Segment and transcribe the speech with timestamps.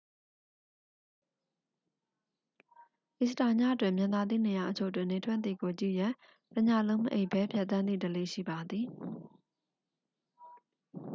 [3.19, 6.13] အီစတာညတွင် မြင်သာသည့်နေရာအချို့တွင် နေထွက်သည်ကိုကြည့်ရန်
[6.53, 8.85] တစ်ညလုံးမအိပ်ဘဲဖြတ်သန်းသည့်ဓလေ့ ရှိပါသည်